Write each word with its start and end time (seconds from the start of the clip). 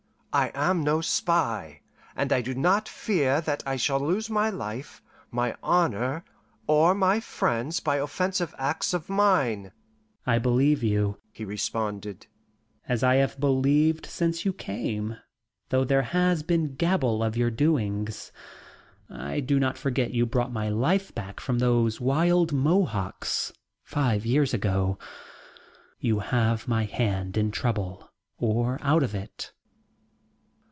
"I 0.33 0.49
am 0.55 0.81
no 0.81 1.01
spy, 1.01 1.81
and 2.15 2.31
I 2.31 2.41
do 2.41 2.55
not 2.55 2.87
fear 2.87 3.41
that 3.41 3.61
I 3.65 3.75
shall 3.75 3.99
lose 3.99 4.29
my 4.29 4.49
life, 4.49 5.01
my 5.29 5.53
honour, 5.61 6.23
or 6.67 6.95
my 6.95 7.19
friends 7.19 7.81
by 7.81 7.97
offensive 7.97 8.55
acts 8.57 8.93
of 8.93 9.09
mine." 9.09 9.73
"I 10.25 10.39
believe 10.39 10.83
you," 10.83 11.17
he 11.33 11.43
responded, 11.43 12.27
"as 12.87 13.03
I 13.03 13.15
have 13.15 13.41
believed 13.41 14.05
since 14.05 14.45
you 14.45 14.53
came, 14.53 15.17
though 15.67 15.83
there 15.83 16.03
has 16.03 16.43
been 16.43 16.75
gabble 16.75 17.21
of 17.25 17.35
your 17.35 17.51
doings. 17.51 18.31
I 19.09 19.41
do 19.41 19.59
not 19.59 19.77
forget 19.77 20.11
you 20.13 20.25
bought 20.25 20.53
my 20.53 20.69
life 20.69 21.13
back 21.13 21.41
from 21.41 21.59
those 21.59 21.99
wild 21.99 22.53
Mohawks 22.53 23.51
five 23.83 24.25
years 24.25 24.53
ago. 24.53 24.97
You 25.99 26.19
have 26.19 26.69
my 26.69 26.85
hand 26.85 27.35
in 27.35 27.51
trouble 27.51 28.09
or 28.37 28.79
out 28.81 29.03
of 29.03 29.13
it." 29.13 29.51